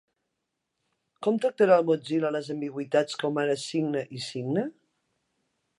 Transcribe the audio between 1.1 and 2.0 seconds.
Com tractarà el